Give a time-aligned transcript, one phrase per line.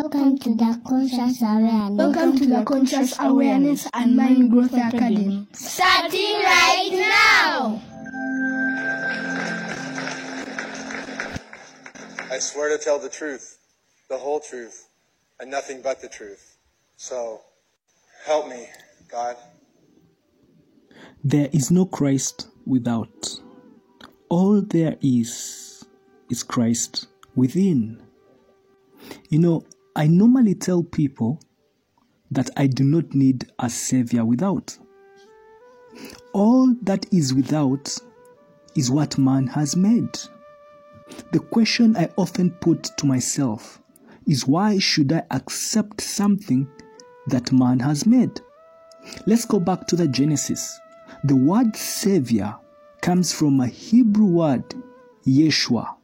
[0.00, 1.98] Welcome to the Conscious Awareness.
[1.98, 5.48] Welcome to the Conscious Awareness and Mind Growth Academy.
[5.52, 7.82] Starting right now!
[12.30, 13.58] I swear to tell the truth,
[14.08, 14.88] the whole truth,
[15.40, 16.58] and nothing but the truth.
[16.96, 17.40] So,
[18.24, 18.68] help me,
[19.10, 19.34] God.
[21.24, 23.40] There is no Christ without.
[24.28, 25.84] All there is
[26.30, 28.00] is Christ within.
[29.30, 29.64] You know,
[29.98, 31.40] I normally tell people
[32.30, 34.78] that I do not need a savior without.
[36.32, 37.98] All that is without
[38.76, 40.16] is what man has made.
[41.32, 43.82] The question I often put to myself
[44.24, 46.68] is why should I accept something
[47.26, 48.40] that man has made?
[49.26, 50.78] Let's go back to the Genesis.
[51.24, 52.54] The word savior
[53.00, 54.62] comes from a Hebrew word,
[55.26, 55.97] Yeshua,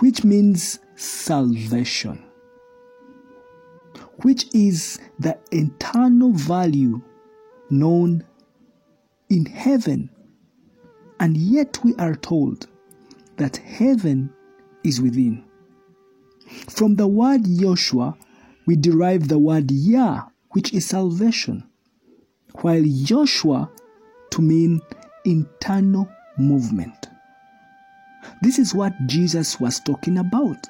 [0.00, 2.22] which means salvation,
[4.22, 7.00] which is the eternal value
[7.70, 8.24] known
[9.28, 10.10] in heaven.
[11.18, 12.66] And yet we are told
[13.36, 14.32] that heaven
[14.84, 15.44] is within.
[16.68, 18.16] From the word Joshua,
[18.66, 21.68] we derive the word Yah, which is salvation,
[22.62, 23.70] while Joshua
[24.30, 24.80] to mean
[25.24, 26.99] internal movement.
[28.42, 30.66] This is what Jesus was talking about.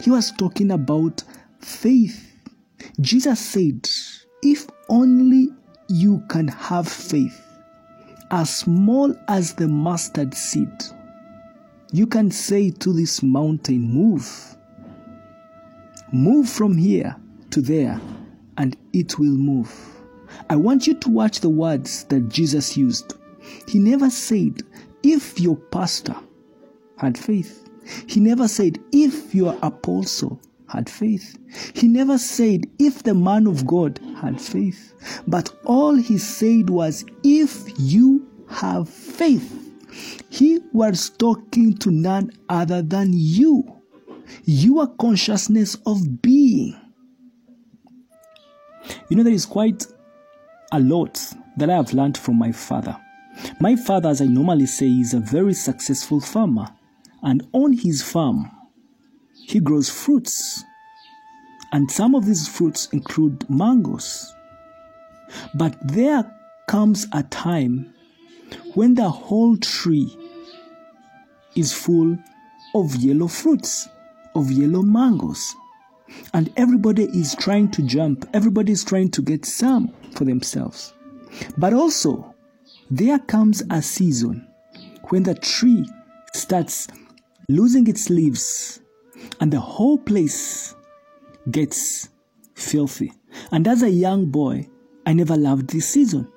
[0.00, 1.22] He was talking about
[1.60, 2.26] faith.
[3.00, 3.88] Jesus said,
[4.42, 5.48] If only
[5.88, 7.46] you can have faith,
[8.30, 10.68] as small as the mustard seed,
[11.92, 14.56] you can say to this mountain, Move.
[16.12, 17.16] Move from here
[17.50, 18.00] to there,
[18.58, 19.72] and it will move.
[20.48, 23.14] I want you to watch the words that Jesus used.
[23.66, 24.62] He never said,
[25.02, 26.14] If your pastor
[27.00, 27.66] had faith.
[28.06, 31.38] He never said, If your apostle had faith.
[31.74, 34.94] He never said, If the man of God had faith.
[35.26, 39.56] But all he said was, If you have faith.
[40.28, 43.80] He was talking to none other than you,
[44.44, 46.78] your consciousness of being.
[49.08, 49.86] You know, there is quite
[50.70, 51.18] a lot
[51.56, 52.96] that I have learned from my father.
[53.58, 56.68] My father, as I normally say, is a very successful farmer,
[57.22, 58.50] and on his farm,
[59.46, 60.64] he grows fruits.
[61.72, 64.34] And some of these fruits include mangoes.
[65.54, 66.24] But there
[66.66, 67.94] comes a time
[68.74, 70.16] when the whole tree
[71.54, 72.18] is full
[72.74, 73.88] of yellow fruits,
[74.34, 75.54] of yellow mangoes.
[76.34, 80.92] And everybody is trying to jump, everybody is trying to get some for themselves.
[81.56, 82.34] But also,
[82.90, 84.46] there comes a season
[85.10, 85.88] when the tree
[86.34, 86.88] starts
[87.56, 88.80] losing its leaves
[89.40, 90.74] and the whole place
[91.50, 92.08] gets
[92.54, 93.12] filthy.
[93.50, 94.68] And as a young boy,
[95.06, 96.30] I never loved this season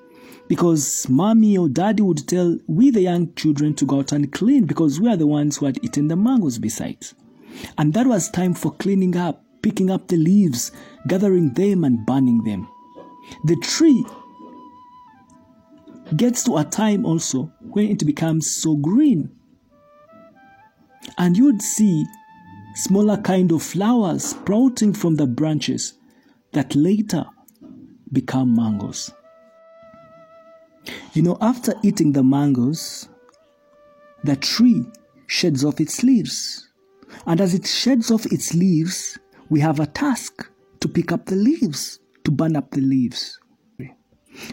[0.47, 4.65] because mommy or daddy would tell we the young children to go out and clean
[4.65, 7.15] because we are the ones who had eaten the mangoes besides.
[7.77, 10.71] And that was time for cleaning up, picking up the leaves,
[11.07, 12.67] gathering them and burning them.
[13.45, 14.05] The tree
[16.15, 19.31] gets to a time also when it becomes so green.
[21.23, 22.05] And you'd see
[22.75, 25.93] smaller kind of flowers sprouting from the branches
[26.51, 27.23] that later
[28.11, 29.09] become mangoes.
[31.13, 33.07] You know, after eating the mangoes,
[34.25, 34.85] the tree
[35.27, 36.69] sheds off its leaves.
[37.25, 39.17] And as it sheds off its leaves,
[39.49, 40.51] we have a task
[40.81, 43.39] to pick up the leaves, to burn up the leaves.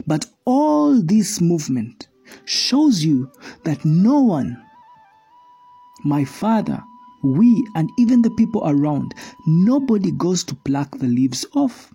[0.07, 2.07] But all this movement
[2.45, 3.33] shows you
[3.65, 4.63] that no one,
[6.05, 6.83] my father,
[7.23, 9.15] we, and even the people around,
[9.47, 11.93] nobody goes to pluck the leaves off.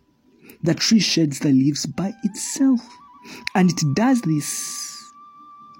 [0.63, 2.81] The tree sheds the leaves by itself.
[3.55, 5.11] And it does this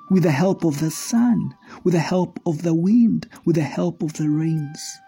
[0.10, 4.02] with the help of the sun, with the help of the wind, with the help
[4.02, 5.00] of the rains.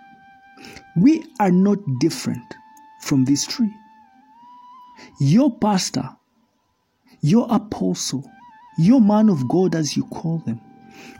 [0.95, 2.55] We are not different
[3.01, 3.73] from this tree.
[5.19, 6.09] Your pastor,
[7.21, 8.29] your apostle,
[8.77, 10.61] your man of God, as you call them,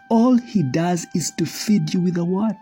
[0.10, 2.56] all he does is to feed you with the word.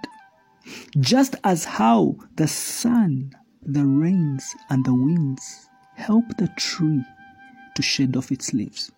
[1.00, 3.32] Just as how the sun,
[3.62, 7.04] the rains, and the winds help the tree
[7.76, 8.92] to shed off its leaves.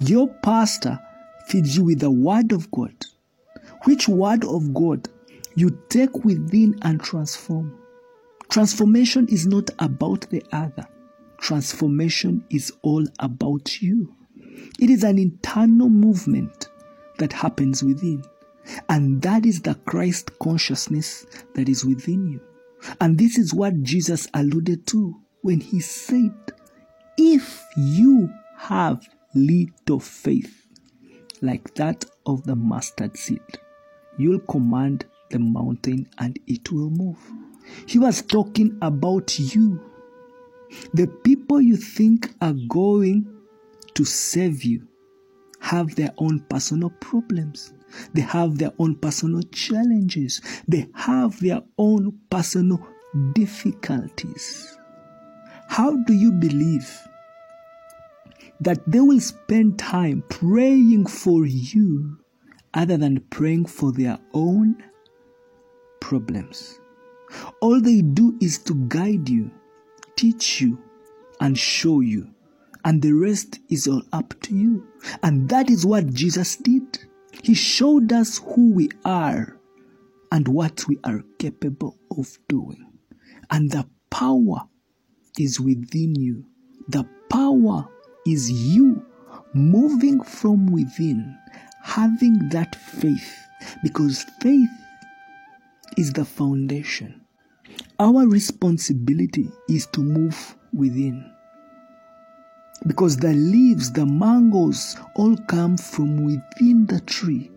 [0.00, 0.98] Your pastor
[1.46, 2.94] feeds you with the word of God,
[3.84, 5.08] which word of God
[5.54, 7.76] you take within and transform.
[8.50, 10.86] Transformation is not about the other.
[11.38, 14.14] Transformation is all about you.
[14.80, 16.69] It is an internal movement
[17.20, 18.24] that happens within.
[18.88, 22.40] And that is the Christ consciousness that is within you.
[23.00, 26.34] And this is what Jesus alluded to when he said,
[27.16, 30.66] If you have little faith,
[31.42, 33.40] like that of the mustard seed,
[34.18, 37.18] you'll command the mountain and it will move.
[37.86, 39.80] He was talking about you.
[40.94, 43.28] The people you think are going
[43.94, 44.86] to save you
[45.60, 47.72] have their own personal problems.
[48.14, 50.40] They have their own personal challenges.
[50.66, 52.86] They have their own personal
[53.34, 54.78] difficulties.
[55.68, 56.90] How do you believe
[58.60, 62.18] that they will spend time praying for you
[62.74, 64.82] other than praying for their own
[66.00, 66.80] problems?
[67.60, 69.50] All they do is to guide you,
[70.16, 70.78] teach you,
[71.40, 72.28] and show you.
[72.84, 74.86] And the rest is all up to you.
[75.22, 76.98] And that is what Jesus did.
[77.42, 79.56] He showed us who we are
[80.32, 82.86] and what we are capable of doing.
[83.50, 84.62] And the power
[85.38, 86.44] is within you.
[86.88, 87.88] The power
[88.26, 89.04] is you
[89.54, 91.36] moving from within,
[91.82, 93.36] having that faith,
[93.82, 94.70] because faith
[95.96, 97.20] is the foundation.
[97.98, 101.30] Our responsibility is to move within.
[102.86, 107.50] Because the leaves, the mangoes, all come from within the tree.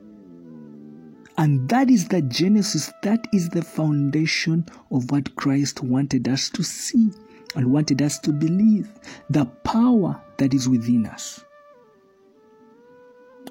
[1.37, 6.63] And that is the genesis, that is the foundation of what Christ wanted us to
[6.63, 7.09] see
[7.55, 8.89] and wanted us to believe
[9.29, 11.43] the power that is within us.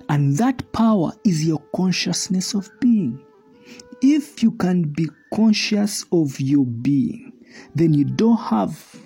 [0.09, 3.25] And that power is your consciousness of being.
[4.03, 7.33] If you can be conscious of your being,
[7.75, 8.97] then you don't have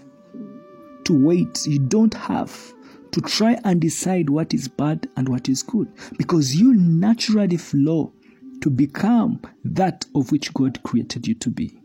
[1.07, 2.75] to wait, you don't have
[3.13, 8.13] to try and decide what is bad and what is good because you naturally flow
[8.61, 11.81] to become that of which God created you to be.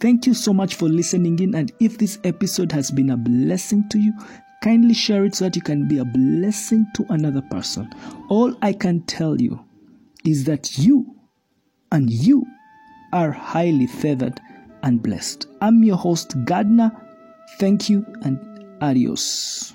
[0.00, 1.54] Thank you so much for listening in.
[1.54, 4.12] And if this episode has been a blessing to you,
[4.62, 7.92] kindly share it so that you can be a blessing to another person.
[8.28, 9.64] All I can tell you
[10.24, 11.16] is that you
[11.92, 12.46] and you
[13.12, 14.40] are highly favored
[14.82, 15.48] and blessed.
[15.60, 16.92] I'm your host, Gardner.
[17.58, 18.38] Thank you and
[18.82, 19.74] adios.